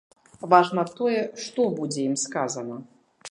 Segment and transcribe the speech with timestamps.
[0.53, 2.81] Важна тое, што будзе ім сказана.